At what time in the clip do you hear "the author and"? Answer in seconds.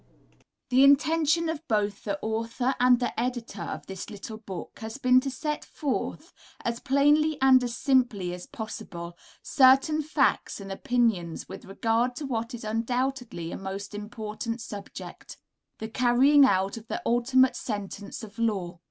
2.05-2.99